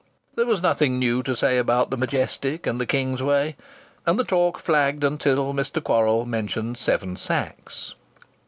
[0.33, 3.55] There was nothing new to say about the Majestic and the Kingsway,
[4.03, 5.79] and the talk flagged until Mr.
[5.79, 7.93] Quorrall mentioned Seven Sachs.